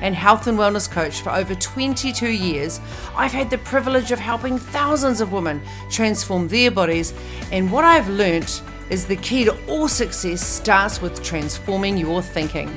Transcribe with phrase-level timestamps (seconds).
[0.00, 2.80] and health and wellness coach for over 22 years,
[3.14, 7.14] I've had the privilege of helping thousands of women transform their bodies.
[7.52, 12.76] And what I've learnt is the key to all success starts with transforming your thinking.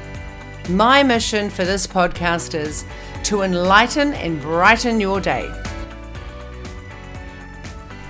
[0.69, 2.85] My mission for this podcast is
[3.23, 5.51] to enlighten and brighten your day.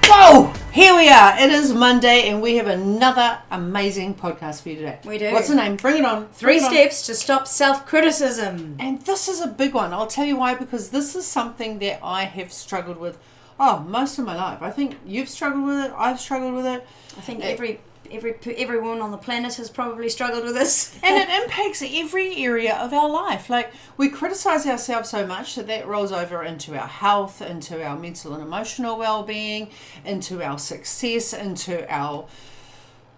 [0.05, 0.48] Whoa!
[0.73, 1.37] Here we are.
[1.39, 4.99] It is Monday, and we have another amazing podcast for you today.
[5.03, 5.31] We do.
[5.33, 5.77] What's the name?
[5.77, 6.27] Bring it on.
[6.27, 6.71] Three Bring it on.
[6.71, 8.77] steps to stop self criticism.
[8.79, 9.93] And this is a big one.
[9.93, 13.17] I'll tell you why, because this is something that I have struggled with,
[13.59, 14.61] oh, most of my life.
[14.61, 16.85] I think you've struggled with it, I've struggled with it,
[17.17, 20.97] I think every every every woman on the planet has probably struggled with this.
[21.03, 23.49] and it impacts every area of our life.
[23.49, 27.97] Like, we criticize ourselves so much that that rolls over into our health, into our
[27.97, 29.69] mental and emotional well being,
[30.05, 32.27] into our success, into our.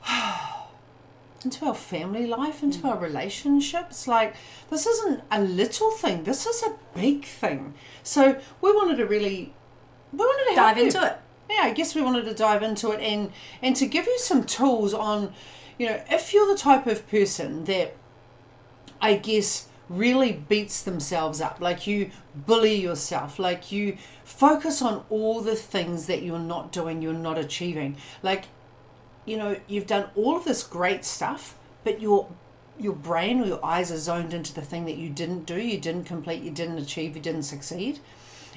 [1.43, 2.89] into our family life, into mm.
[2.89, 4.07] our relationships.
[4.07, 4.35] Like,
[4.69, 7.73] this isn't a little thing, this is a big thing.
[8.03, 9.53] So, we wanted to really.
[10.11, 11.17] We wanted to Dive into it.
[11.51, 14.43] Yeah, I guess we wanted to dive into it and and to give you some
[14.45, 15.33] tools on,
[15.77, 17.95] you know, if you're the type of person that
[19.01, 25.41] I guess really beats themselves up, like you bully yourself, like you focus on all
[25.41, 27.97] the things that you're not doing, you're not achieving.
[28.23, 28.45] Like,
[29.25, 32.29] you know, you've done all of this great stuff, but your
[32.79, 35.77] your brain or your eyes are zoned into the thing that you didn't do, you
[35.77, 37.99] didn't complete, you didn't achieve, you didn't succeed.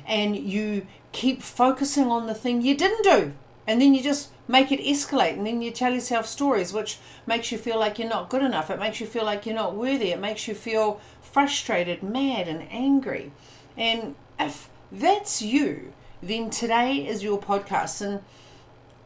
[0.06, 3.32] And you keep focusing on the thing you didn't do.
[3.66, 5.34] And then you just make it escalate.
[5.34, 8.70] And then you tell yourself stories, which makes you feel like you're not good enough.
[8.70, 10.10] It makes you feel like you're not worthy.
[10.10, 13.32] It makes you feel frustrated, mad, and angry.
[13.76, 15.92] And if that's you,
[16.22, 18.00] then today is your podcast.
[18.00, 18.22] And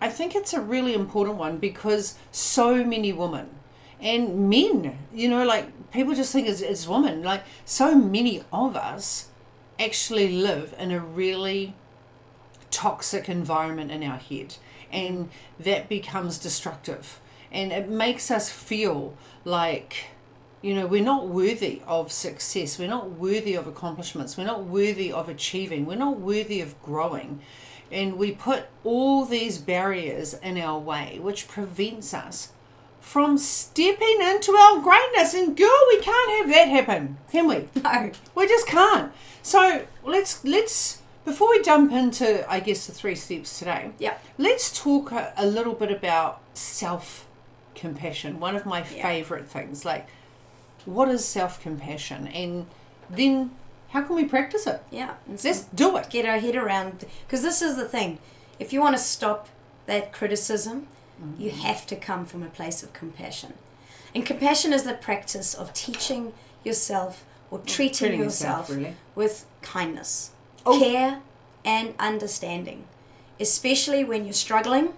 [0.01, 3.51] I think it's a really important one because so many women
[4.01, 8.77] and men, you know, like people just think it's, it's women, like so many of
[8.77, 9.29] us
[9.79, 11.75] actually live in a really
[12.71, 14.57] toxic environment in our head
[14.93, 20.07] and that becomes destructive and it makes us feel like
[20.61, 25.11] you know we're not worthy of success we're not worthy of accomplishments we're not worthy
[25.13, 27.41] of achieving we're not worthy of growing
[27.91, 32.53] and we put all these barriers in our way which prevents us
[33.01, 38.11] from stepping into our greatness and girl we can't have that happen can we No.
[38.35, 39.13] we just can't.
[39.49, 43.93] So let's let's before we jump into I guess the three steps today.
[43.99, 44.19] Yeah.
[44.37, 47.27] Let's talk a, a little bit about self
[47.75, 48.41] compassion.
[48.41, 49.03] One of my Yeah.
[49.09, 49.87] favorite things.
[49.87, 50.07] Like,
[50.85, 52.67] what is self compassion, and
[53.09, 53.53] then
[53.89, 54.83] how can we practice it?
[54.91, 55.15] Yeah.
[55.27, 56.11] Let's do it.
[56.11, 58.19] get our head around because this is the thing.
[58.59, 59.49] If you want to stop
[59.87, 60.89] that criticism,
[61.39, 61.61] you Mm-hmm.
[61.69, 63.55] have to come from a place of compassion.
[64.15, 66.35] And compassion is the practice of teaching
[66.65, 68.97] yourself or treating treating yourself, yourself really.
[69.15, 70.31] with kindness,
[70.67, 70.79] Oh.
[70.79, 71.21] care,
[71.65, 72.85] and understanding,
[73.41, 74.95] especially when you're struggling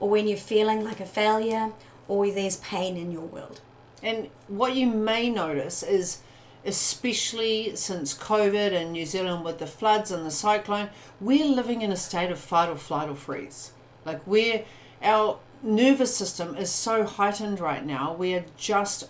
[0.00, 1.72] or when you're feeling like a failure
[2.06, 3.60] or there's pain in your world.
[4.02, 6.18] And what you may notice is,
[6.64, 11.90] especially since COVID and New Zealand with the floods and the cyclone, we're living in
[11.92, 13.72] a state of fight or flight or freeze.
[14.04, 14.64] Like we're
[15.02, 18.12] our nervous system is so heightened right now.
[18.14, 19.08] We are just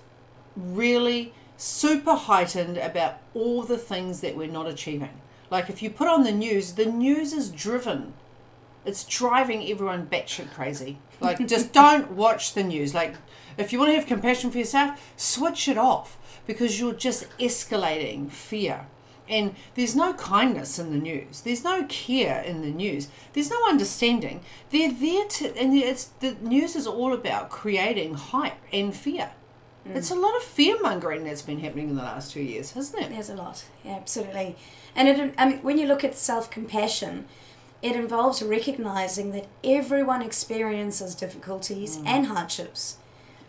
[0.56, 5.20] really super heightened about all the things that we're not achieving.
[5.50, 8.14] Like if you put on the news, the news is driven
[8.88, 10.98] it's driving everyone batshit crazy.
[11.20, 12.94] Like, just don't watch the news.
[12.94, 13.16] Like,
[13.58, 16.16] if you want to have compassion for yourself, switch it off
[16.46, 18.86] because you're just escalating fear.
[19.28, 21.42] And there's no kindness in the news.
[21.42, 23.08] There's no care in the news.
[23.34, 24.40] There's no understanding.
[24.70, 29.32] They're there to, and it's the news is all about creating hype and fear.
[29.94, 33.02] It's a lot of fear mongering that's been happening in the last two years, hasn't
[33.02, 33.10] it?
[33.10, 34.56] There's a lot, yeah, absolutely.
[34.94, 37.26] And it, I mean, when you look at self compassion,
[37.82, 42.06] it involves recognizing that everyone experiences difficulties mm.
[42.06, 42.96] and hardships,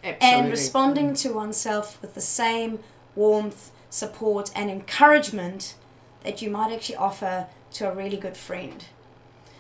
[0.03, 0.39] Absolutely.
[0.39, 2.80] and responding to oneself with the same
[3.15, 5.75] warmth, support, and encouragement
[6.24, 8.86] that you might actually offer to a really good friend.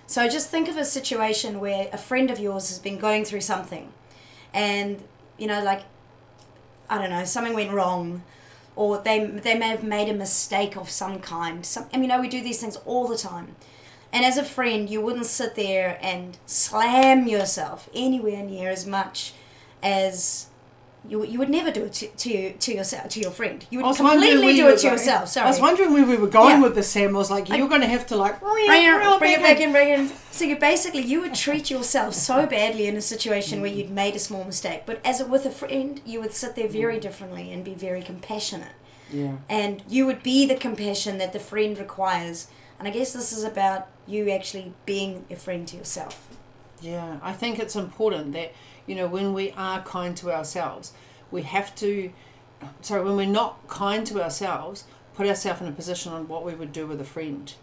[0.05, 3.41] So just think of a situation where a friend of yours has been going through
[3.41, 3.91] something,
[4.53, 5.03] and
[5.37, 5.83] you know, like
[6.89, 8.23] I don't know, something went wrong,
[8.75, 11.65] or they they may have made a mistake of some kind.
[11.65, 13.55] Some, I mean, you know, we do these things all the time,
[14.11, 19.33] And as a friend, you wouldn't sit there and slam yourself anywhere near as much
[19.83, 20.47] as
[21.07, 23.65] you, you would never do it to, to, to yourself to your friend.
[23.69, 24.93] You would completely do it to going.
[24.93, 25.29] yourself.
[25.29, 25.45] Sorry.
[25.45, 26.61] I was wondering where we were going Yeah.
[26.61, 27.15] with this, Sam.
[27.15, 29.71] I was like, you're going to have to like bring it, bring it back in,
[29.71, 30.11] bring it in.
[30.31, 34.15] So you basically you would treat yourself so badly in a situation where you'd made
[34.15, 37.01] a small mistake, but as a, with a friend, you would sit there very mm.
[37.01, 38.73] differently and be very compassionate,
[39.11, 39.37] Yeah.
[39.47, 42.47] and you would be the compassion that the friend requires.
[42.77, 46.29] And I guess this is about you actually being a friend to yourself.
[46.81, 48.53] Yeah, I think it's important that,
[48.89, 50.93] you know, when we are kind to ourselves,
[51.29, 52.11] we have to,
[52.81, 56.55] sorry, when we're not kind to ourselves, put ourselves in a position on what we
[56.55, 57.53] would do with a friend.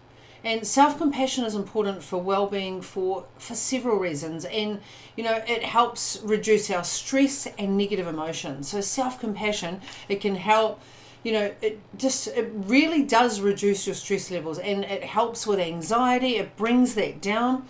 [0.44, 4.44] And self compassion is important for well being for, for several reasons.
[4.44, 4.80] And,
[5.16, 8.68] you know, it helps reduce our stress and negative emotions.
[8.68, 10.80] So, self compassion, it can help
[11.24, 15.58] you know it just it really does reduce your stress levels and it helps with
[15.58, 17.66] anxiety it brings that down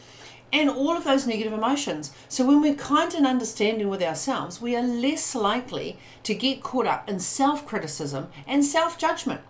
[0.53, 2.13] and all of those negative emotions.
[2.29, 6.87] So when we're kind and understanding with ourselves we are less likely to get caught
[6.87, 9.41] up in self-criticism and self-judgment.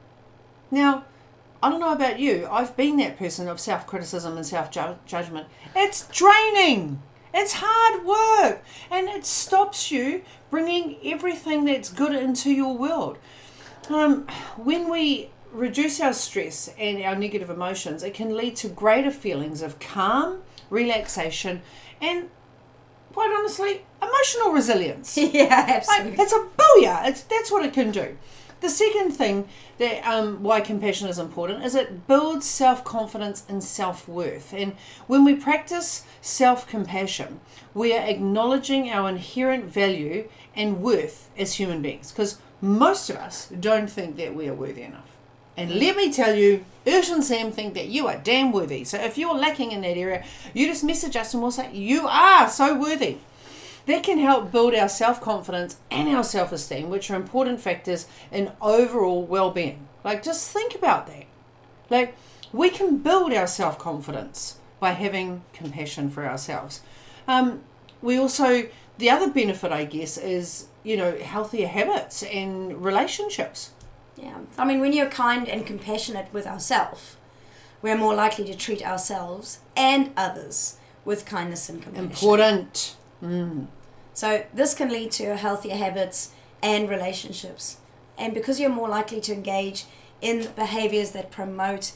[0.71, 1.05] Now
[1.63, 5.47] i don't know about you i've been that person of self-criticism and self-judgment.
[5.75, 7.03] It's draining.
[7.33, 8.63] It's hard work.
[8.91, 13.19] And it stops you bringing everything that's good into your world.
[13.91, 14.27] Um,
[14.57, 19.63] when we reduce our stress and our negative emotions, it can lead to greater feelings
[19.63, 21.63] of calm, relaxation,
[22.01, 22.31] and
[23.13, 25.17] quite honestly, emotional resilience.
[25.19, 26.23] yeah, Like, absolutely.
[26.23, 27.09] it's a booyah.
[27.09, 28.17] It's that's what it can do.
[28.61, 29.49] The second thing
[29.79, 34.53] that um, why compassion is important is it builds self confidence and self worth.
[34.55, 34.75] And
[35.07, 37.41] when we practice self compassion,
[37.75, 42.11] we are acknowledging our inherent value and worth as human beings.
[42.13, 45.16] Because most of us don't think that we are worthy enough.
[45.57, 48.85] And let me tell you, Ursh and Sam think that you are damn worthy.
[48.85, 52.07] So if you're lacking in that area, you just message us and we'll say, You
[52.07, 53.19] are so worthy.
[53.87, 58.07] That can help build our self confidence and our self esteem, which are important factors
[58.31, 59.87] in overall well being.
[60.05, 61.25] Like, just think about that.
[61.89, 62.17] Like,
[62.53, 66.81] we can build our self confidence by having compassion for ourselves.
[67.27, 67.63] Um,
[68.03, 68.69] we also,
[68.99, 73.71] the other benefit, I guess, is, you know, healthier habits and relationships.
[74.17, 74.39] Yeah.
[74.57, 77.17] I mean, when you're kind and compassionate with ourselves,
[77.83, 82.09] we're more likely to treat ourselves and others with kindness and compassion.
[82.11, 82.97] Important.
[83.23, 83.67] Mm.
[84.15, 86.31] So this can lead to healthier habits
[86.63, 87.77] and relationships.
[88.19, 89.85] And because you're more likely to engage
[90.23, 91.93] in behaviors that promote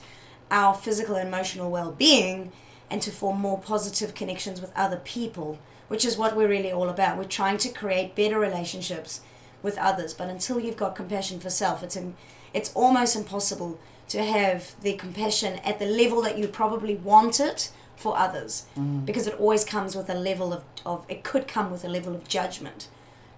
[0.51, 2.53] our physical and emotional well-being
[2.91, 5.59] and to form more positive connections with other people,
[5.89, 7.17] which is what we're really all about.
[7.17, 9.23] We're trying to create better relationships
[9.62, 12.17] with others, but until you've got compassion for self, it's im-
[12.53, 13.79] it's almost impossible
[14.09, 18.67] to have the compassion at the level that you probably want it for others.
[18.77, 19.07] Mm.
[19.07, 22.15] Because it always comes with a level of, of it could come with a level
[22.15, 22.89] of judgment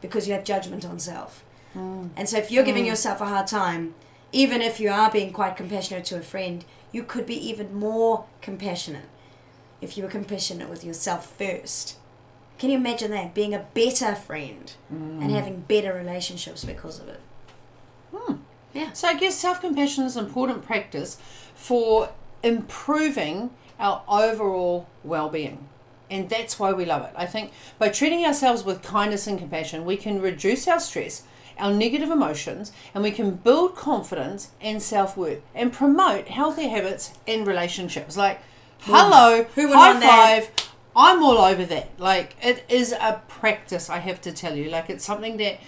[0.00, 1.44] because you have judgment on self.
[1.74, 2.10] Mm.
[2.16, 2.88] And so if you're giving mm.
[2.88, 3.94] yourself a hard time
[4.32, 8.24] even if you are being quite compassionate to a friend you could be even more
[8.40, 9.08] compassionate
[9.80, 11.98] if you were compassionate with yourself first
[12.62, 15.30] can you imagine that being a better friend and mm.
[15.30, 17.20] having better relationships because of it
[18.14, 18.34] hmm.
[18.74, 18.92] Yeah.
[18.92, 21.18] So I guess self compassion is an important practice
[21.54, 22.10] for
[22.42, 25.68] improving our overall well being.
[26.10, 27.12] And that's why we love it.
[27.16, 31.22] I think by treating ourselves with kindness and compassion, we can reduce our stress,
[31.58, 37.12] our negative emotions, and we can build confidence and self worth and promote healthy habits
[37.26, 38.16] and relationships.
[38.16, 38.40] Like,
[38.80, 38.92] hmm.
[38.92, 40.68] hello, Who would high want that?
[40.94, 41.98] I'm all over that.
[41.98, 44.70] Like, it is a practice, I have to tell you.
[44.70, 45.58] Like, it's something that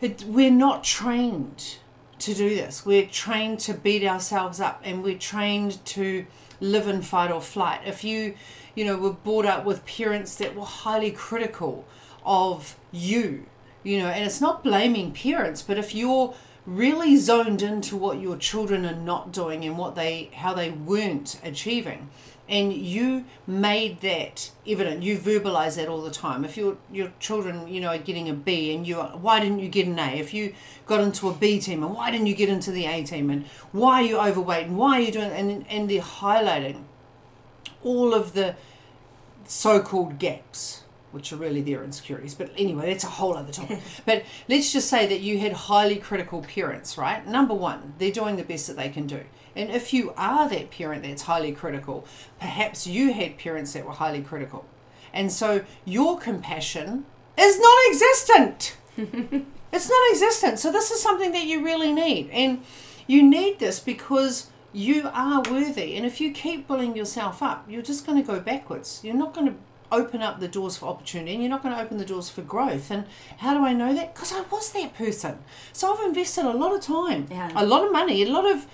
[0.00, 1.78] it, we're not trained
[2.20, 2.86] to do this.
[2.86, 6.26] We're trained to beat ourselves up and we're trained to
[6.60, 7.80] live in fight or flight.
[7.84, 8.34] If you,
[8.74, 11.86] you know, were brought up with parents that were highly critical
[12.24, 13.46] of you,
[13.82, 16.34] you know, and it's not blaming parents, but if you're
[16.66, 21.40] really zoned into what your children are not doing and what they how they weren't
[21.42, 22.10] achieving.
[22.48, 25.04] And you made that evident.
[25.04, 26.44] You verbalize that all the time.
[26.44, 29.68] If your your children you know are getting a b and you why didn't you
[29.68, 30.18] get an a?
[30.18, 30.54] If you
[30.86, 33.30] got into a b team and why didn't you get into the a team?
[33.30, 34.66] And why are you overweight?
[34.66, 36.82] And why are you doing and and they're highlighting
[37.82, 38.56] all of the
[39.44, 42.34] so-called gaps which are really their insecurities.
[42.34, 43.80] But anyway that's a whole other topic.
[44.06, 47.26] But let's just say that you had highly critical parents right?
[47.26, 49.22] Number one they're doing the best that they can do.
[49.56, 52.06] And if you are that parent that's highly critical
[52.38, 54.64] perhaps you had parents that were highly critical.
[55.12, 57.04] And so your compassion
[57.36, 58.76] is non-existent.
[59.72, 60.58] It's non-existent.
[60.58, 62.28] So this is something that you really need.
[62.30, 62.62] And
[63.06, 65.96] you need this because you are worthy.
[65.96, 69.00] And if you keep bullying yourself up, you're just going to go backwards.
[69.02, 69.54] You're not going to
[69.92, 72.42] open up the doors for opportunity and you're not going to open the doors for
[72.42, 72.90] growth.
[72.90, 73.04] And
[73.38, 74.14] how do I know that?
[74.14, 75.38] Because I was that person.
[75.72, 77.50] So I've invested a lot of time, Yeah.
[77.54, 78.66] a lot of money, a lot of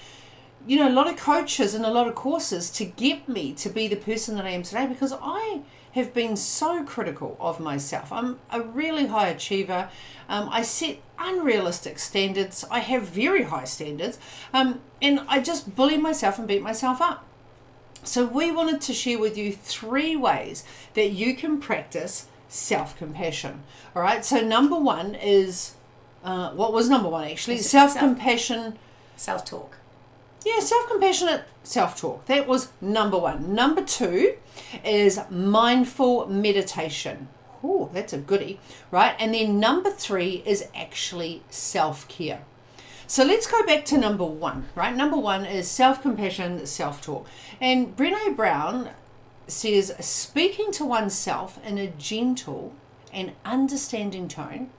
[0.68, 3.68] you know, a lot of coaches and a lot of courses to get me to
[3.68, 5.61] be the person that I am today because I
[5.92, 8.11] have been so critical of myself.
[8.11, 9.88] I'm a really high achiever.
[10.28, 12.64] Um, I set unrealistic standards.
[12.68, 14.18] I have very high standards.
[14.52, 17.25] Um, and I just bully myself and beat myself up.
[18.07, 23.63] So, we wanted to share with you three ways that you can practice self compassion.
[23.95, 24.25] All right.
[24.25, 25.75] So, number one is
[26.25, 27.59] uh, what was number one actually?
[27.59, 28.79] Self compassion.
[29.17, 29.79] Self talk.
[30.45, 32.27] Yeah, self compassionate self talk.
[32.27, 33.55] That was number one.
[33.55, 34.37] Number two
[34.85, 37.29] is mindful meditation.
[37.65, 38.61] Oh, that's a goodie,
[38.91, 39.17] right?
[39.19, 42.43] And then number three is actually self care.
[43.07, 44.95] So let's go back to number one, right?
[44.95, 47.27] Number one is self compassion, self talk.
[47.61, 48.91] And Brene Brown
[49.47, 52.75] says speaking to oneself in a gentle
[53.13, 54.71] and understanding tone,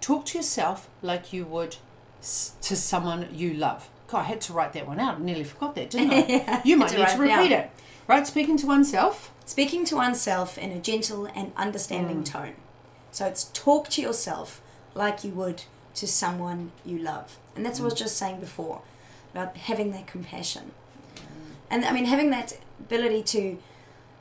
[0.00, 1.76] talk to yourself like you would
[2.22, 3.88] to someone you love.
[4.08, 5.16] God, I had to write that one out.
[5.16, 6.26] I nearly forgot that, didn't I?
[6.28, 7.70] Yeah, you might to need to repeat it.
[8.08, 8.26] Right?
[8.26, 9.32] Speaking to oneself.
[9.44, 12.24] Speaking to oneself in a gentle and understanding Mm.
[12.24, 12.54] tone.
[13.12, 14.60] So it's talk to yourself
[14.94, 15.62] like you would
[15.96, 17.38] to someone you love.
[17.54, 17.98] And that's what I was mm.
[17.98, 18.82] just saying before
[19.32, 20.72] about having that compassion.
[21.70, 23.58] And I mean, having that ability to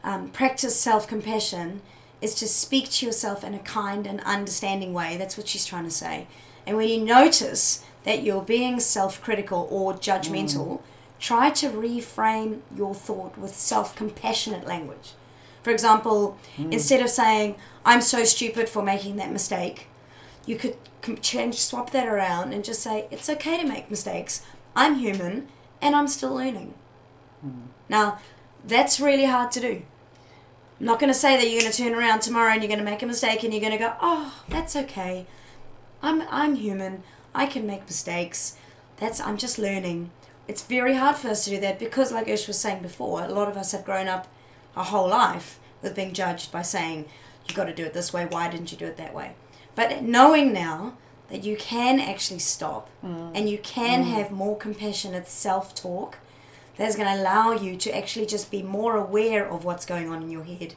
[0.03, 1.81] um, practice self compassion
[2.21, 5.17] is to speak to yourself in a kind and understanding way.
[5.17, 6.27] That's what she's trying to say.
[6.65, 10.81] And when you notice that you're being self critical or judgmental, mm.
[11.19, 15.13] try to reframe your thought with self compassionate language.
[15.61, 16.71] For example, mm.
[16.71, 19.87] instead of saying, I'm so stupid for making that mistake,
[20.45, 20.77] you could
[21.21, 24.41] change, swap that around and just say, it's okay to make mistakes.
[24.75, 25.47] I'm human
[25.81, 26.73] and I'm still learning.
[27.41, 27.67] Hmm.
[27.89, 28.19] Now,
[28.65, 29.81] that's really hard to do.
[30.79, 32.79] I'm not going to say that you're going to turn around tomorrow and you're going
[32.79, 35.25] to make a mistake and you're going to go, oh, that's okay.
[36.01, 37.03] I'm, I'm human.
[37.33, 38.57] I can make mistakes.
[38.97, 40.11] That's I'm just learning.
[40.47, 43.29] It's very hard for us to do that because, like Ish was saying before, a
[43.29, 44.27] lot of us have grown up
[44.75, 47.05] our whole life with being judged by saying,
[47.47, 49.33] you got to do it this way, why didn't you do it that way?
[49.75, 50.97] But knowing now
[51.29, 52.89] that you can actually stop
[53.35, 56.19] and you can have more compassionate self talk,
[56.77, 60.21] that's going to allow you to actually just be more aware of what's going on
[60.21, 60.75] in your head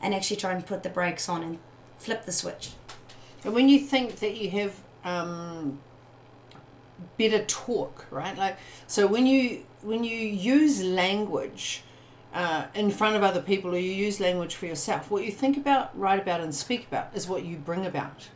[0.00, 1.58] and actually try and put the brakes on and
[1.98, 2.70] flip the switch.
[3.44, 5.80] And when you think that you have um,
[7.18, 8.36] better talk, right?
[8.36, 11.82] Like so when you when you use language
[12.34, 15.56] uh, in front of other people or you use language for yourself, what you think
[15.56, 18.28] about, write about, and speak about is what you bring about.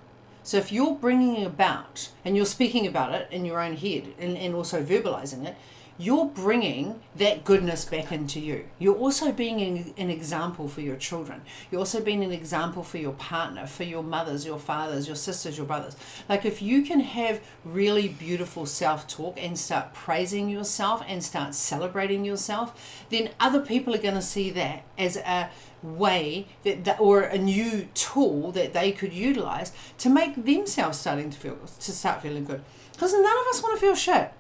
[0.45, 4.37] So if you're bringing about and you're speaking about it in your own head and,
[4.37, 5.57] and also verbalizing it,
[5.97, 8.67] you're bringing that goodness back into you.
[8.79, 11.43] You're also being an, an example for your children.
[11.71, 15.57] You're also being an example for your partner, for your mothers, your fathers, your sisters,
[15.57, 15.97] your brothers.
[16.29, 21.55] Like if you can have really beautiful self talk and start praising yourself and start
[21.55, 25.49] celebrating yourself, then other people are going to see that as a
[25.83, 31.29] way that, that or a new tool that they could utilize to make themselves starting
[31.31, 34.33] to feel to start feeling good because none of us want to feel shit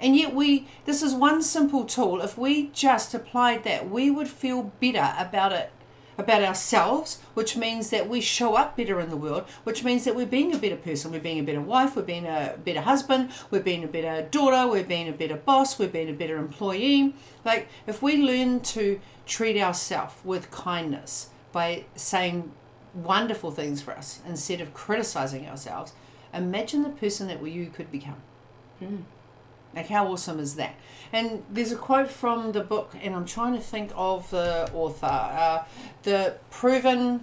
[0.00, 2.20] and yet we this is one simple tool.
[2.20, 5.70] If we just applied that we would feel better about it
[6.18, 10.16] about ourselves which means that we show up better in the world which means that
[10.16, 11.12] we're being a better person.
[11.12, 11.96] We're being a better wife.
[11.96, 13.30] We're being a better husband.
[13.50, 14.70] We're being a better daughter.
[14.70, 15.78] We're being a better boss.
[15.78, 17.14] We're being a better employee.
[17.44, 22.52] Like if we learn to treat ourselves with kindness by saying
[22.94, 25.92] wonderful things for us instead of criticizing ourselves
[26.32, 28.22] imagine the person that you could become
[28.78, 28.96] hmm.
[29.76, 30.74] Like, how awesome is that?
[31.12, 35.06] And there's a quote from the book, and I'm trying to think of the author.
[35.06, 35.64] Uh,
[36.02, 37.22] the proven.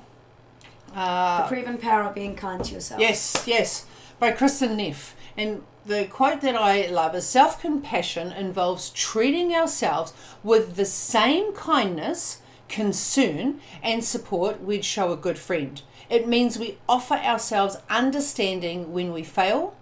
[0.95, 3.01] Uh, the proven power of being kind to yourself.
[3.01, 3.87] Yes, yes,
[4.19, 5.15] by Kristin Neff.
[5.35, 11.53] And the quote that I love is self compassion involves treating ourselves with the same
[11.53, 15.81] kindness, concern, and support we'd show a good friend.
[16.07, 19.75] It means we offer ourselves understanding when we fail,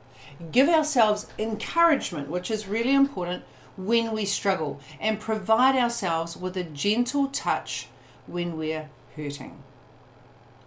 [0.51, 3.44] give ourselves encouragement, which is really important
[3.78, 7.88] when we struggle, and provide ourselves with a gentle touch
[8.28, 9.63] when we're hurting.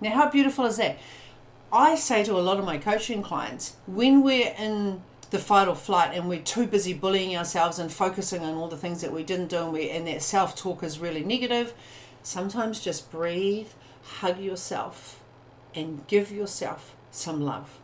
[0.00, 0.98] Now, how beautiful is that?
[1.72, 5.74] I say to a lot of my coaching clients when we're in the fight or
[5.74, 9.24] flight and we're too busy bullying ourselves and focusing on all the things that we
[9.24, 11.74] didn't do and, we, and that self talk is really negative,
[12.22, 13.68] sometimes just breathe,
[14.20, 15.20] hug yourself,
[15.74, 17.80] and give yourself some love.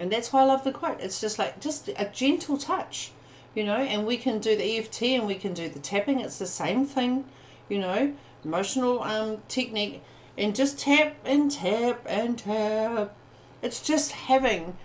[0.00, 1.00] And that's why I love the quote.
[1.00, 3.12] It's just like, just a gentle touch.
[3.54, 6.20] You know, and we can do the EFT and we can do the tapping.
[6.20, 7.24] It's the same thing,
[7.68, 8.14] you know,
[8.44, 10.02] emotional um, technique,
[10.38, 13.12] and just tap and tap and tap.
[13.60, 14.76] It's just having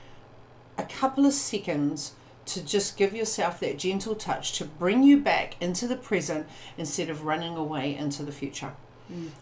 [0.80, 2.14] a couple of seconds
[2.48, 7.10] to just give yourself that gentle touch to bring you back into the present instead
[7.10, 8.74] of running away into the future.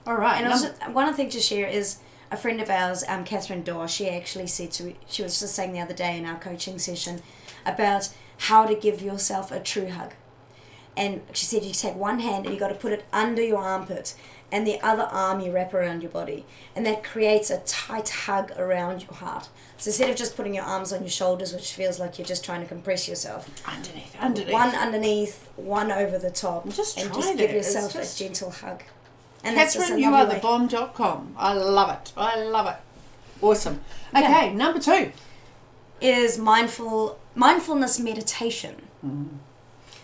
[0.05, 0.41] All right.
[0.43, 1.99] And also, one other thing to share is
[2.33, 5.71] a friend of ours, um, Catherine Dorr, she actually said to she was just saying
[5.71, 7.21] the other day in our coaching session
[7.65, 8.09] about
[8.39, 10.13] how to give yourself a true hug.
[10.97, 13.59] And she said you take one hand and you got to put it under your
[13.59, 14.15] armpit,
[14.51, 18.51] and the other arm you wrap around your body, and that creates a tight hug
[18.57, 19.49] around your heart.
[19.77, 22.43] So instead of just putting your arms on your shoulders, which feels like you're just
[22.43, 24.53] trying to compress yourself, underneath, underneath.
[24.53, 27.49] one underneath, one over the top, Just and try just give.
[27.51, 28.83] It's yourself just- a gentle hug.
[29.43, 31.35] And that's just a Catherine, you are the bomb.com.
[31.37, 32.13] I love it.
[32.15, 32.77] I love it.
[33.41, 33.81] Awesome.
[34.15, 34.23] Okay.
[34.23, 35.11] Okay, number two.
[35.99, 38.75] is mindful mindfulness meditation.
[39.05, 39.37] Mm.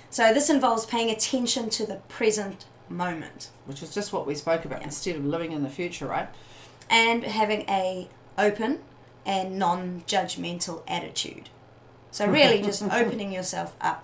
[0.10, 4.66] So this involves paying attention to the present moment Which is just what we spoke
[4.66, 6.30] about instead of living in the future, right?
[6.90, 8.80] and having a open
[9.26, 11.50] and non-judgmental attitude.
[12.12, 14.04] So really just opening yourself up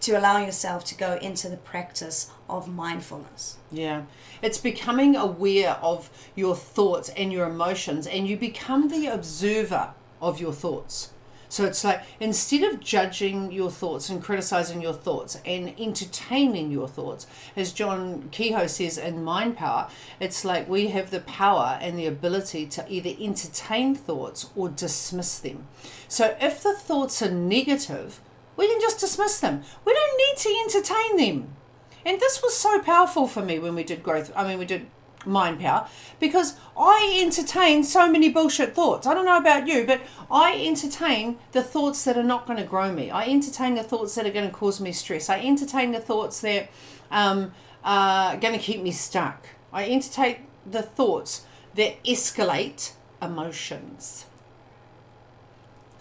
[0.00, 3.58] to allow yourself to go into the practice of mindfulness.
[3.70, 4.04] Yeah.
[4.42, 10.40] It's becoming aware of your thoughts and your emotions, and you become the observer of
[10.40, 11.10] your thoughts.
[11.54, 16.88] So it's like instead of judging your thoughts and criticizing your thoughts and entertaining your
[16.88, 21.96] thoughts, as John Kehoe says in Mind Power, it's like we have the power and
[21.96, 25.68] the ability to either entertain thoughts or dismiss them.
[26.08, 28.20] So if the thoughts are negative,
[28.56, 29.62] we can just dismiss them.
[29.84, 31.54] We don't need to entertain them.
[32.04, 34.32] And this was so powerful for me when we did growth.
[34.36, 34.86] I mean, we did
[35.26, 35.88] mind power
[36.20, 39.06] because I entertain so many bullshit thoughts.
[39.06, 42.64] I don't know about you, but I entertain the thoughts that are not going to
[42.64, 43.10] grow me.
[43.10, 45.30] I entertain the thoughts that are going to cause me stress.
[45.30, 46.70] I entertain the thoughts that
[47.10, 49.48] um, are going to keep me stuck.
[49.72, 51.44] I entertain the thoughts
[51.74, 54.26] that escalate emotions.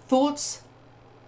[0.07, 0.61] Thoughts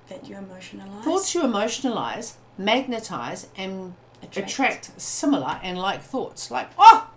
[0.10, 1.04] That you emotionalize.
[1.04, 4.50] Thoughts you emotionalize, magnetize, and Attract.
[4.50, 5.02] attract.
[5.02, 6.50] similar and like thoughts.
[6.50, 7.10] Like, oh,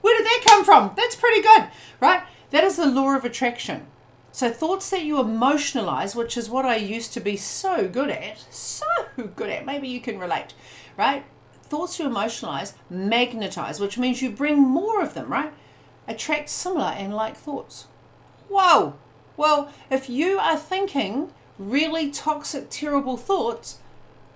[0.00, 0.92] where did that come from?
[0.96, 1.68] That's pretty good,
[2.00, 2.22] right?
[2.50, 3.86] That is the law of attraction.
[4.32, 8.44] So, thoughts that you emotionalize, which is what I used to be so good at,
[8.50, 8.86] so
[9.34, 10.52] good at, maybe you can relate,
[10.96, 11.24] right?
[11.62, 15.52] Thoughts you emotionalize, magnetize, which means you bring more of them, right?
[16.06, 17.86] Attract similar and like thoughts.
[18.48, 18.94] Whoa!
[19.36, 23.78] Well, if you are thinking really toxic, terrible thoughts,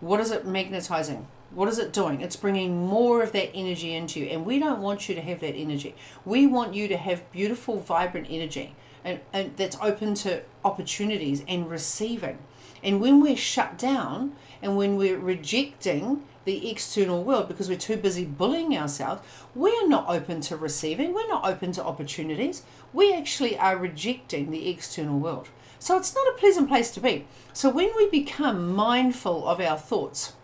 [0.00, 1.26] what is it magnetizing?
[1.52, 2.20] What is it doing?
[2.20, 4.26] It's bringing more of that energy into you.
[4.26, 5.94] And we don't want you to have that energy.
[6.24, 11.70] We want you to have beautiful, vibrant energy and, and that's open to opportunities and
[11.70, 12.38] receiving.
[12.82, 17.96] And when we're shut down and when we're rejecting the external world because we're too
[17.96, 19.22] busy bullying ourselves,
[19.54, 22.62] we're not open to receiving, we're not open to opportunities.
[22.92, 25.48] We actually are rejecting the external world.
[25.78, 27.26] So it's not a pleasant place to be.
[27.52, 30.34] So when we become mindful of our thoughts,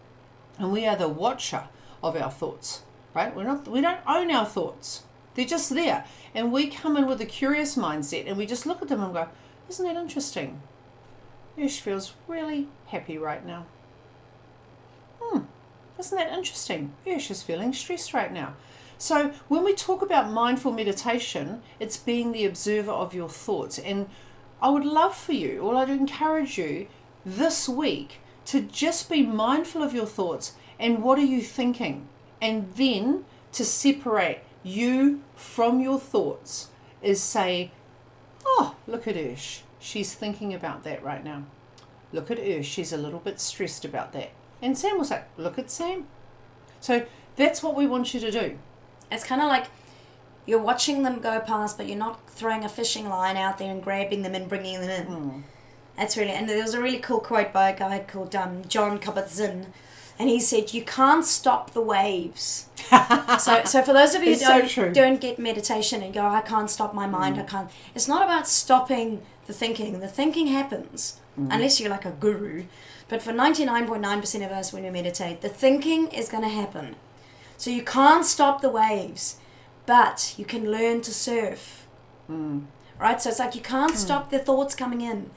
[0.58, 1.64] and we are the watcher
[2.02, 2.82] of our thoughts,
[3.14, 3.34] right?
[3.34, 5.02] We're not we don't own our thoughts.
[5.34, 6.04] They're just there.
[6.34, 9.12] And we come in with a curious mindset and we just look at them and
[9.12, 9.28] go,
[9.68, 10.62] Isn't that interesting?
[11.56, 13.66] Ish feels really happy right now.
[15.20, 15.40] Hmm,
[15.98, 16.92] isn't that interesting?
[17.04, 18.54] Ish is feeling stressed right now.
[18.98, 23.78] So when we talk about mindful meditation, it's being the observer of your thoughts.
[23.78, 24.08] And
[24.60, 26.88] I would love for you, or I'd encourage you
[27.24, 32.08] this week to just be mindful of your thoughts and what are you thinking?
[32.40, 36.68] And then to separate you from your thoughts
[37.02, 37.70] is say,
[38.44, 39.60] oh, look at Ursh.
[39.78, 41.44] She's thinking about that right now.
[42.12, 42.64] Look at Ursh.
[42.64, 44.30] She's a little bit stressed about that.
[44.60, 46.06] And Sam will say, look at Sam.
[46.80, 47.06] So
[47.36, 48.58] that's what we want you to do.
[49.10, 49.66] It's kind of like
[50.46, 53.82] you're watching them go past, but you're not throwing a fishing line out there and
[53.82, 55.06] grabbing them and bringing them in.
[55.06, 55.42] Mm.
[55.96, 58.98] That's really, and there was a really cool quote by a guy called um, Jon
[58.98, 59.66] Kabat-Zinn,
[60.18, 62.68] and he said, "You can't stop the waves."
[63.38, 64.92] so, so for those of you who don't, true.
[64.92, 67.40] don't get meditation and go, "I can't stop my mind," mm.
[67.40, 67.70] I can't.
[67.94, 70.00] It's not about stopping the thinking.
[70.00, 71.48] The thinking happens mm.
[71.50, 72.64] unless you're like a guru.
[73.08, 76.28] But for ninety nine point nine percent of us, when we meditate, the thinking is
[76.28, 76.96] going to happen.
[77.56, 79.36] So you can't stop the waves,
[79.86, 81.86] but you can learn to surf.
[82.30, 82.66] Mm.
[82.98, 83.20] Right?
[83.20, 83.96] So it's like you can't hmm.
[83.98, 85.30] stop the thoughts coming in.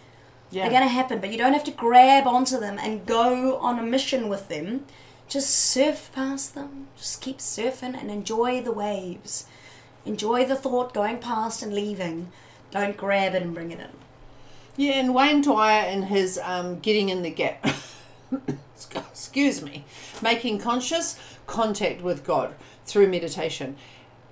[0.52, 0.64] Yeah.
[0.64, 3.78] They're going to happen, but you don't have to grab onto them and go on
[3.78, 4.86] a mission with them.
[5.28, 6.88] Just surf past them.
[6.98, 9.46] Just keep surfing and enjoy the waves.
[10.06, 12.32] Enjoy the thought going past and leaving.
[12.72, 13.90] Don't grab it and bring it in.
[14.76, 17.68] Yeah, and Wayne Dyer and his um, getting in the gap.
[18.96, 19.84] Excuse me,
[20.22, 23.76] making conscious contact with God through meditation.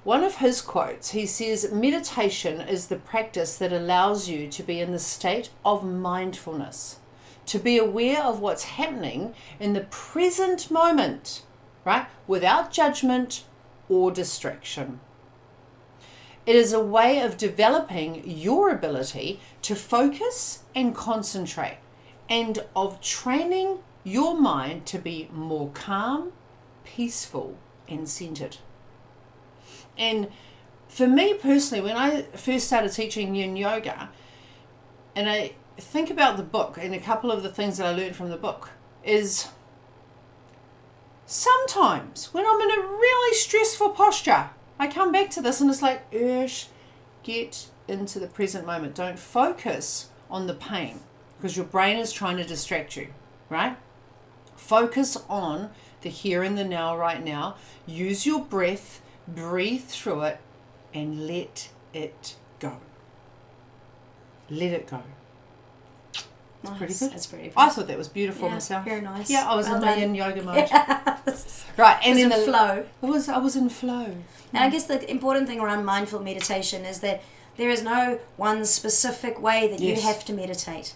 [0.08, 4.80] One of his quotes, he says, Meditation is the practice that allows you to be
[4.80, 7.00] in the state of mindfulness,
[7.48, 11.42] to be aware of what's happening in the present moment,
[11.84, 12.06] right?
[12.26, 13.44] Without judgment
[13.90, 15.02] or distraction.
[16.46, 21.80] It is a way of developing your ability to focus and concentrate,
[22.30, 26.32] and of training your mind to be more calm,
[26.86, 27.58] peaceful,
[27.90, 28.56] and centered.
[29.98, 30.28] And
[30.88, 34.10] for me personally, when I first started teaching yin yoga,
[35.16, 38.16] and I think about the book and a couple of the things that I learned
[38.16, 38.72] from the book,
[39.04, 39.48] is
[41.26, 45.82] sometimes when I'm in a really stressful posture, I come back to this and it's
[45.82, 46.68] like, Ursh,
[47.24, 48.96] get into the present moment.
[48.96, 51.00] Don't focus on the pain
[51.38, 53.08] because your brain is trying to distract you,
[53.50, 53.78] right?
[54.56, 55.70] Focus on
[56.02, 57.56] the here and the now, right now.
[57.86, 60.38] Use your breath breathe through it,
[60.94, 62.78] and let it go.
[64.50, 65.02] Let it go.
[66.64, 66.78] Nice.
[66.78, 67.12] pretty good.
[67.12, 67.44] That's pretty.
[67.50, 67.54] good.
[67.58, 68.86] I thought that was beautiful Yeah, myself.
[68.86, 69.30] very nice.
[69.30, 69.96] Yeah, I was Well in done.
[69.96, 70.58] my yin yoga mode.
[70.58, 71.64] Yes.
[71.78, 72.86] Right, and in the flow.
[73.04, 74.06] I was I was in flow.
[74.52, 77.22] And I guess the important thing around mindful meditation is that
[77.58, 79.98] there is no one specific way that Yes.
[79.98, 80.96] you have to meditate.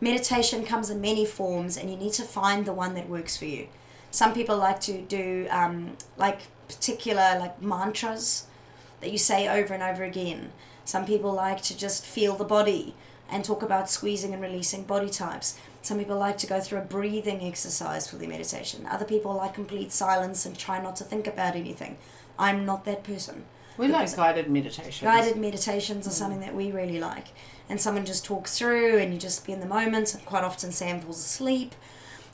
[0.00, 3.44] Meditation comes in many forms, and you need to find the one that works for
[3.44, 3.68] you.
[4.10, 8.46] Some people like to do um, like particular like mantras
[9.00, 10.52] that you say over and over again.
[10.84, 12.94] Some people like to just feel the body
[13.30, 15.58] and talk about squeezing and releasing body types.
[15.82, 18.86] Some people like to go through a breathing exercise for their meditation.
[18.86, 21.98] Other people like complete silence and try not to think about anything.
[22.38, 23.44] I'm not that person.
[23.76, 25.06] We like guided meditation.
[25.06, 26.14] Guided meditations are mm.
[26.14, 27.28] something that we really like.
[27.68, 30.14] And someone just talks through and you just be in the moment.
[30.14, 31.74] And quite often Sam falls asleep.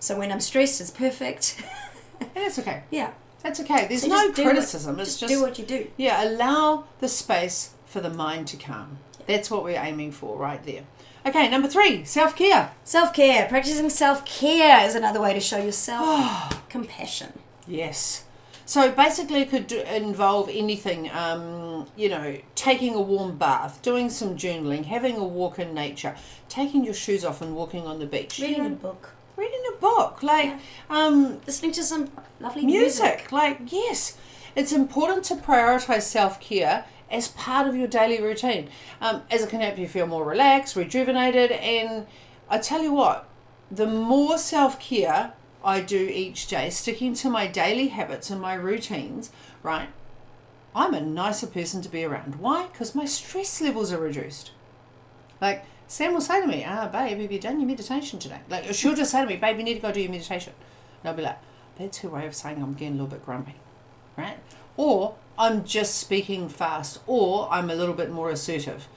[0.01, 1.63] So when I'm stressed, it's perfect.
[2.21, 2.85] And it's okay.
[2.93, 3.11] yeah.
[3.45, 3.87] That's okay.
[3.87, 4.99] There's So no do what- criticism.
[4.99, 5.87] it's Just, just do what you do.
[5.99, 8.99] yeah, allow the space for the mind to calm.
[9.29, 10.83] That's what we're aiming for right there.
[11.27, 12.73] Okay, number three, self care.
[12.85, 13.47] Self care.
[13.49, 17.35] Practicing self care is another way to show yourself compassion.
[17.67, 18.25] Yes.
[18.67, 21.11] So basically, it could do, involve anything.
[21.11, 26.17] Um, you know, taking a warm bath, doing some journaling, having a walk in nature,
[26.49, 28.39] taking your shoes off and walking on the beach.
[28.39, 29.11] you Reading a book.
[29.37, 30.59] Reading a book, like Yeah.
[30.91, 33.03] um, Listening to some lovely music.
[33.03, 33.33] music.
[33.33, 34.17] Like yes,
[34.55, 38.69] it's important to prioritize self care as part of your daily routine,
[39.01, 42.07] um, as it can help you feel more relaxed, rejuvenated, and
[42.49, 43.29] I tell you what,
[43.71, 45.33] the more self care
[45.65, 49.31] I do each day, sticking to my daily habits and my routines,
[49.63, 49.89] right,
[50.75, 52.37] I'm a nicer person to be around.
[52.37, 52.67] Why?
[52.67, 54.51] Because my stress levels are reduced.
[55.41, 58.73] Like Sam will say to me, "Ah, babe, have you done your meditation today?" Like
[58.75, 60.53] she'll just say to me, "Babe, you need to go do your meditation,"
[61.03, 61.39] and I'll be like,
[61.77, 63.55] "That's her way of saying I'm getting a little bit grumpy,
[64.17, 64.39] right?"
[64.77, 68.89] Or I'm just speaking fast, or I'm a little bit more assertive.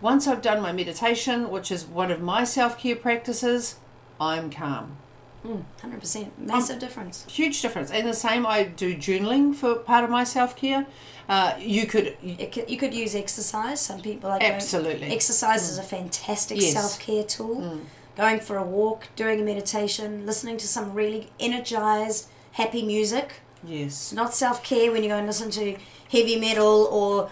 [0.00, 3.76] Once I've done my meditation, which is one of my self care practices,
[4.20, 4.96] I'm calm.
[5.46, 6.30] Mm, 100%.
[6.38, 7.24] Massive difference.
[7.30, 7.90] Huge difference.
[7.90, 10.86] And the same, I do journaling for part of my self care.
[11.28, 13.80] Uh, you could It could, you could use exercise.
[13.80, 15.12] Some people like going- absolutely.
[15.14, 16.72] Exercise is a fantastic Yes.
[16.72, 17.56] self care tool.
[17.56, 17.80] Mm.
[18.16, 23.34] Going for a walk, doing a meditation, listening to some really energized, happy music.
[23.62, 24.12] Yes.
[24.12, 25.76] Not self care when you go and listen to
[26.10, 27.30] heavy metal or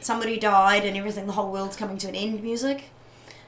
[0.00, 2.84] somebody died and everything, the whole world's coming to an end music.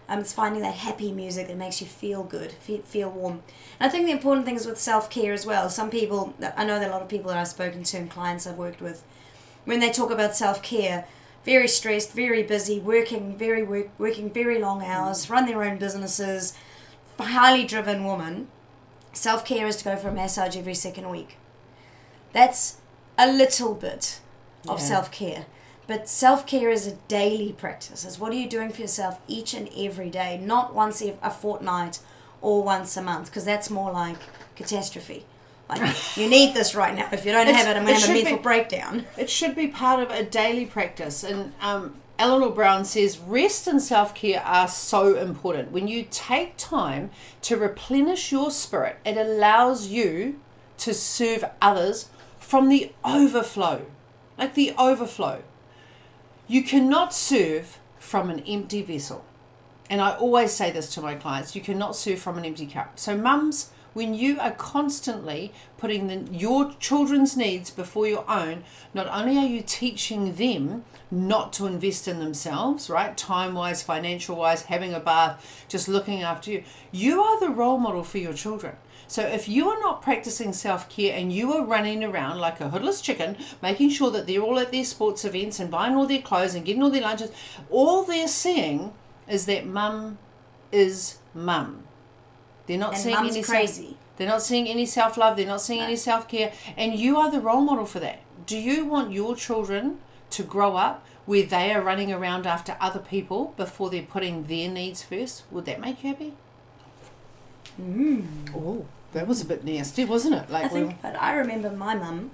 [0.08, 3.42] Um, it's finding that happy music that makes you feel good, feel, feel warm.
[3.80, 5.68] And I think the important thing is with self care as well.
[5.68, 8.46] Some people, I know that a lot of people that I've spoken to and clients
[8.46, 9.02] I've worked with,
[9.64, 11.06] when they talk about self care,
[11.44, 16.54] very stressed, very busy, working very work, working very long hours, run their own businesses,
[17.18, 18.48] highly driven woman.
[19.12, 21.36] Self care is to go for a massage every second week.
[22.32, 22.76] That's
[23.18, 24.20] a little bit
[24.68, 24.84] of Yeah.
[24.86, 25.46] self care.
[25.86, 28.04] But self care is a daily practice.
[28.04, 31.30] It's what are you doing for yourself each and every day, not once a a
[31.30, 32.00] fortnight
[32.40, 34.16] or once a month, because that's more like
[34.56, 35.24] catastrophe.
[35.68, 37.08] Like you need this right now.
[37.12, 39.06] If you don't It's- have it, I'm gonna have a mental be- breakdown.
[39.16, 41.22] It should be part of a daily practice.
[41.24, 45.70] And um, Eleanor Brown says rest and self care are so important.
[45.70, 47.10] When you take time
[47.42, 50.40] to replenish your spirit, it allows you
[50.78, 53.86] to serve others from the overflow.
[54.38, 55.42] Like the overflow.
[56.48, 59.24] You cannot serve from an empty vessel.
[59.90, 62.98] And I always say this to my clients you cannot serve from an empty cup.
[62.98, 69.08] So, mums, when you are constantly putting the, your children's needs before your own, not
[69.08, 73.16] only are you teaching them not to invest in themselves, right?
[73.16, 77.78] Time wise, financial wise, having a bath, just looking after you, you are the role
[77.78, 78.76] model for your children.
[79.08, 82.70] So if you are not practicing self care and you are running around like a
[82.70, 86.22] hoodless chicken, making sure that they're all at their sports events and buying all their
[86.22, 87.30] clothes and getting all their lunches,
[87.70, 88.92] all they're seeing
[89.28, 90.18] is that mum
[90.72, 91.84] is mum.
[92.66, 93.84] They're not And seeing any crazy.
[93.84, 95.36] Self, they're not seeing any self love.
[95.36, 98.20] They're not seeing any self care, and you are the role model for that.
[98.46, 99.98] Do you want your children
[100.30, 104.68] to grow up where they are running around after other people before they're putting their
[104.68, 105.44] needs first?
[105.50, 106.34] Would that make you happy?
[108.54, 110.50] Oh, that was a bit nasty, wasn't it?
[110.50, 112.30] Like I think, but I remember my mum.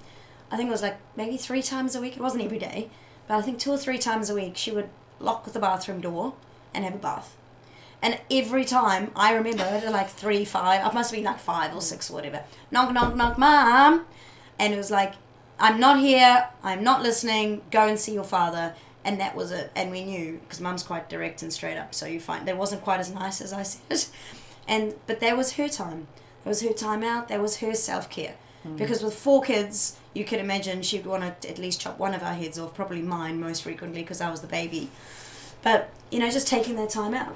[0.51, 2.17] I think it was like maybe three times a week.
[2.17, 2.89] It wasn't every day,
[3.27, 6.33] but I think two or three times a week she would lock the bathroom door
[6.73, 7.35] and have a bath.
[8.01, 11.73] And every time I remember at like three, five, I must have been like five
[11.73, 12.43] or six or whatever.
[12.69, 14.05] Knock, knock, knock, mom.
[14.59, 15.13] And it was like,
[15.57, 16.49] I'm not here.
[16.63, 17.61] I'm not listening.
[17.71, 18.75] Go and see your father.
[19.05, 19.71] And that was it.
[19.73, 21.95] And we knew because mum's quite direct and straight up.
[21.95, 24.05] So you find that wasn't quite as nice as I said.
[24.65, 26.07] And but that was her time.
[26.43, 27.27] That was her time out.
[27.29, 28.35] That was her self care.
[28.65, 28.77] Mm.
[28.77, 32.23] Because with four kids, you could imagine she'd want to at least chop one of
[32.23, 34.89] our heads off, probably mine most frequently because I was the baby.
[35.61, 37.35] But you know, just taking that time out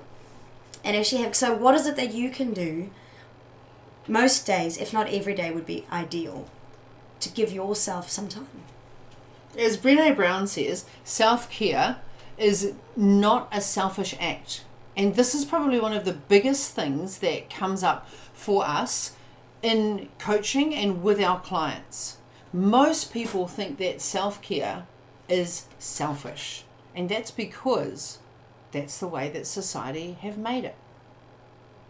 [0.84, 1.36] and actually have.
[1.36, 2.89] So, what is it that you can do?
[4.08, 6.48] Most days, if not every day, would be ideal
[7.20, 8.48] to give yourself some time.
[9.58, 11.98] As Brene Brown says, self care
[12.38, 14.63] is not a selfish act.
[14.96, 19.13] And this is probably one of the biggest things that comes up for us
[19.62, 22.17] in coaching and with our clients.
[22.54, 24.86] Most people think that self care
[25.28, 26.63] is selfish.
[26.95, 28.19] And that's because
[28.71, 30.76] that's the way that society have made it.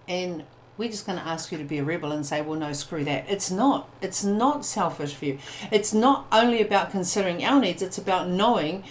[0.07, 0.45] And
[0.77, 3.03] we're just going to ask you to be a rebel and say, well, no, screw
[3.03, 3.25] that.
[3.29, 3.89] It's not.
[4.01, 5.39] It's not selfish for you.
[5.71, 8.83] It's not only about considering our needs, it's about knowing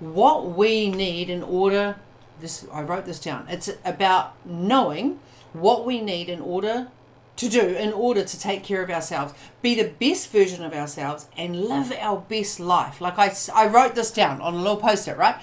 [0.00, 1.96] what we need in order.
[2.40, 3.46] This I wrote this down.
[3.48, 5.20] It's about knowing
[5.52, 6.88] what we need in order
[7.36, 11.26] to do in order to take care of ourselves, be the best version of ourselves,
[11.36, 13.00] and live our best life.
[13.00, 15.36] Like I, I wrote this down on a little post it, right?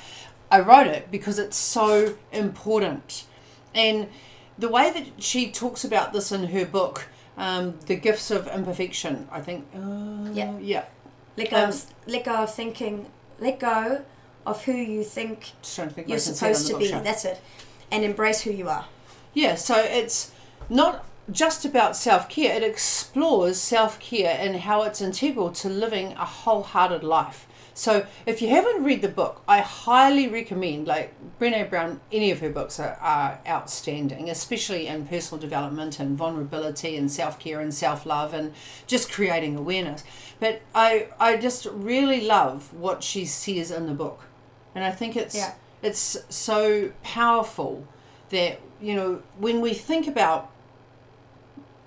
[0.51, 3.25] I wrote it because it's so important.
[3.75, 4.07] And
[4.57, 9.27] the way that she talks about this in her book, um, The Gifts of Imperfection,
[9.31, 9.65] I think.
[9.75, 10.57] Uh, Yeah.
[10.59, 10.85] Yeah.
[11.37, 13.07] Let go, Um, of, let go of thinking.
[13.39, 14.03] Let go
[14.45, 16.55] of who you think Just trying to think you're what I can say it on
[16.55, 16.83] supposed to be.
[16.85, 17.03] bookshelf.
[17.03, 17.41] That's it,
[17.91, 18.85] and embrace who you are.
[19.33, 20.31] Yeah, so it's
[20.69, 26.13] not just about self care, it explores self care and how it's integral to living
[26.13, 27.47] a wholehearted life.
[27.75, 32.39] So if you haven't read the book, I highly recommend, like Brene Brown, any of
[32.39, 37.73] her books are, are outstanding, especially in personal development and vulnerability and self care and
[37.73, 38.53] self love and
[38.85, 40.03] just creating awareness.
[40.39, 44.25] But I, I just really love what she says in the book.
[44.75, 45.53] And I think it's Yeah.
[45.81, 47.87] it's so powerful
[48.29, 50.51] that you know when we think about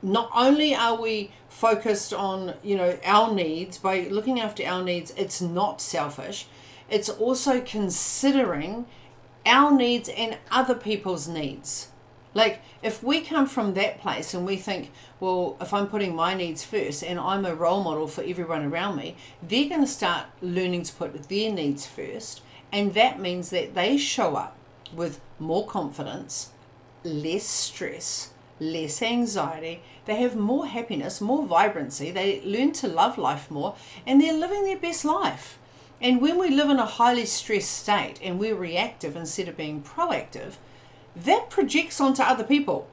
[0.06, 5.12] not only are we focused on you know our needs by looking after our needs
[5.16, 6.46] it's not selfish.
[6.88, 8.86] It's also considering
[9.44, 11.88] our needs and other people's needs.
[12.34, 16.34] Like if we come from that place and we think well if i'm putting my
[16.34, 20.26] needs first and i'm a role model for everyone around me they're going to start
[20.40, 22.42] learning to put their needs first.
[22.72, 24.56] And that means that they show up
[24.94, 26.50] with more confidence
[27.06, 33.50] less stress, less anxiety, they have more happiness, more vibrancy, they learn to love life
[33.50, 33.74] more,
[34.06, 35.58] and they're living their best life.
[36.00, 39.82] And when we live in a highly stressed state and we're reactive instead of being
[39.82, 40.54] proactive,
[41.14, 42.88] that projects onto other people.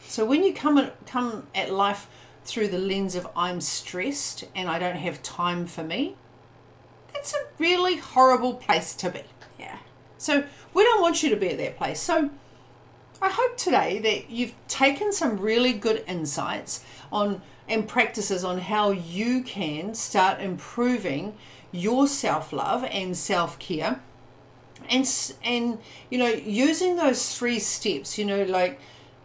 [0.00, 2.08] So when you come at, come at life
[2.44, 6.16] through the lens of I'm stressed and I don't have time for me,
[7.12, 9.22] that's a really horrible place to be.
[9.58, 9.78] Yeah.
[10.16, 12.00] So we don't want you to be at that place.
[12.00, 12.30] So
[13.20, 18.92] I hope today that you've taken some really good insights on and practices on how
[18.92, 21.36] you can start improving
[21.72, 24.00] your self-love and self-care.
[24.88, 25.78] And and
[26.10, 28.78] you know using those three steps you know like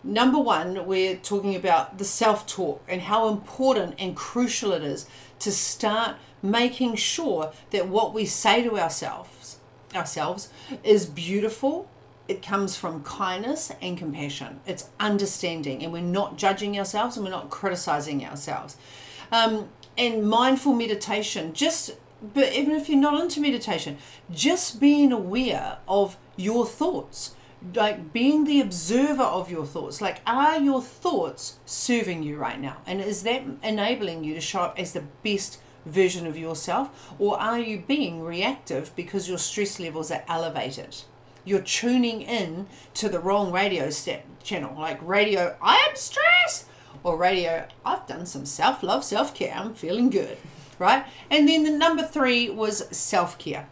[0.04, 5.06] number one we're talking about the self-talk and how important and crucial it is
[5.40, 9.60] to start making sure that what we say to ourselves
[9.94, 10.50] ourselves
[10.84, 11.88] is beautiful
[12.28, 14.62] it comes from kindness and compassion.
[14.66, 18.78] It's understanding and we're not judging ourselves and we're not criticizing ourselves.
[19.32, 21.92] Um, and mindful meditation just
[22.34, 23.98] but even if you're not into meditation
[24.32, 27.36] just being aware of your thoughts
[27.76, 30.02] like being the observer of your thoughts.
[30.02, 32.78] Like are your thoughts serving you right now?
[32.86, 37.14] And is that enabling you to show up as the best version of yourself?
[37.20, 41.04] Or are you being reactive because your stress levels are elevated
[41.46, 46.68] you're tuning in to the wrong radio sta- channel like radio i am stressed
[47.04, 49.54] or radio, I've done some self love, self care.
[49.54, 50.38] I'm feeling good,
[50.80, 51.06] right?
[51.30, 53.68] And then the number three was self care.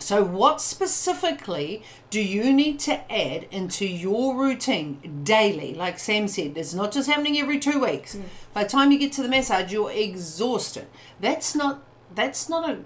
[0.00, 5.74] So, what specifically do you need to add into your routine daily?
[5.74, 8.14] Like Sam said, it's not just happening every two weeks.
[8.14, 8.24] Mm.
[8.54, 10.86] By the time you get to the massage, you're exhausted.
[11.20, 11.82] That's not
[12.14, 12.78] that's not a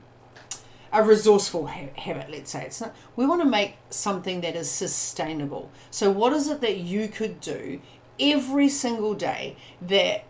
[0.93, 2.31] a resourceful ha- habit.
[2.31, 2.95] Let's say it's not.
[3.17, 5.71] We want to make something that is sustainable.
[5.91, 7.81] So, what is it that you could do
[8.21, 10.25] every single day that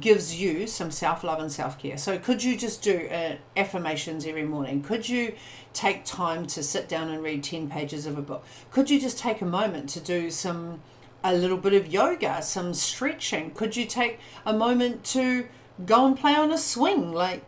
[0.00, 1.98] gives you some self love and self care.
[1.98, 4.82] So, could you just do uh, affirmations every morning?
[4.82, 5.34] Could you
[5.72, 8.44] take time to sit down and read 10 pages of a book?
[8.70, 10.80] Could you just take a moment to do some,
[11.24, 13.50] a little bit of yoga, some stretching?
[13.52, 15.46] Could you take a moment to
[15.84, 17.12] go and play on a swing?
[17.12, 17.44] Like,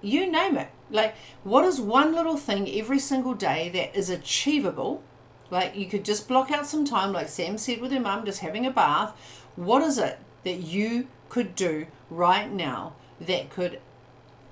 [0.00, 0.68] you name it.
[0.90, 5.02] Like, what is one little thing every single day that is achievable?
[5.50, 8.40] Like, you could just block out some time, like Sam said with her mum, just
[8.40, 9.14] having a bath.
[9.56, 13.80] What is it that you could do right now that could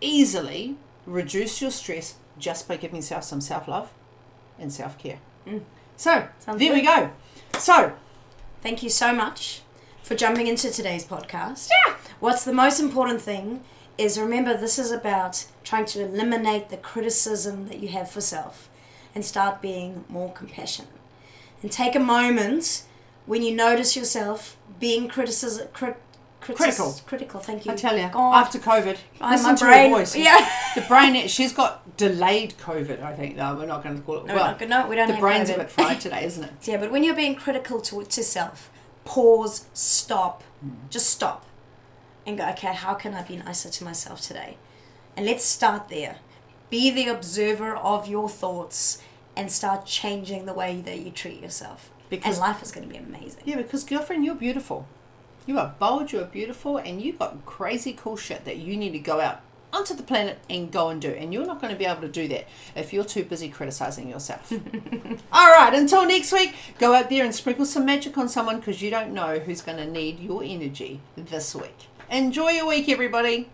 [0.00, 3.92] easily reduce your stress just by giving yourself some self love
[4.58, 5.18] and self care?
[5.46, 5.62] Mm.
[5.96, 7.10] So, Sounds there we go.
[7.58, 7.94] So,
[8.62, 9.62] Thank you so much
[10.02, 11.70] for jumping into today's podcast.
[11.70, 11.94] Yeah.
[12.20, 13.64] What's the most important thing
[14.00, 18.68] is remember this is about trying to eliminate the criticism that you have for self
[19.14, 20.90] and start being more compassionate.
[21.62, 22.84] And take a moment
[23.26, 25.96] when you notice yourself being criticism, crit,
[26.40, 26.98] Critical.
[27.04, 27.72] Critical, thank you.
[27.72, 29.90] I tell you, God, after COVID, I- listen my to brain.
[29.90, 30.16] her voice.
[30.28, 30.48] Yeah.
[30.74, 33.36] The brain, she's got delayed COVID, I think.
[33.36, 34.26] No, we're not going to call it.
[34.26, 34.56] No, well.
[34.66, 35.54] No, we don't the have brain's COVID.
[35.54, 36.50] a bit fried today, isn't it?
[36.62, 38.70] Yeah, but when you're being critical to, to self,
[39.04, 40.70] pause, stop, hmm.
[40.88, 41.44] just stop,
[42.30, 44.56] and go, okay, how can I be nicer to myself today?
[45.16, 46.16] And let's start there.
[46.70, 49.02] Be the observer of your thoughts
[49.36, 51.90] and start changing the way that you treat yourself.
[52.08, 53.42] Because- and life is going to be amazing.
[53.44, 54.86] Yeah, because girlfriend, you're beautiful.
[55.46, 58.98] You are bold, you're beautiful, and you've got crazy cool shit that you need to
[58.98, 59.40] go out
[59.72, 61.10] onto the planet and go and do.
[61.10, 64.08] And you're not going to be able to do that if you're too busy criticizing
[64.08, 64.52] yourself.
[65.32, 68.82] All right, until next week, go out there and sprinkle some magic on someone because
[68.82, 71.86] you don't know who's going to need your energy this week.
[72.10, 73.48] Enjoy your week, everybody.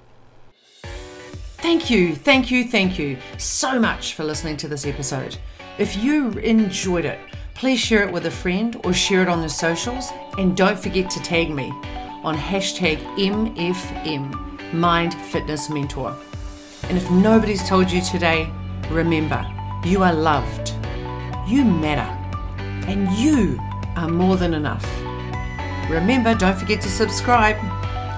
[1.58, 5.36] Thank you, thank you, thank you so much for listening to this episode.
[5.76, 7.18] If you enjoyed it,
[7.52, 10.10] please share it with a friend or share it on the socials.
[10.38, 11.68] And don't forget to tag me
[12.22, 16.16] on hashtag MFM, Mind Fitness Mentor.
[16.84, 18.50] And if nobody's told you today,
[18.88, 19.44] remember,
[19.84, 20.72] you are loved,
[21.46, 22.10] you matter,
[22.88, 23.60] and you
[23.96, 24.86] are more than enough.
[25.90, 27.56] Remember, don't forget to subscribe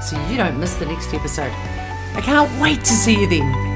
[0.02, 1.52] so you don't miss the next episode.
[2.14, 3.67] I can't wait to see you then.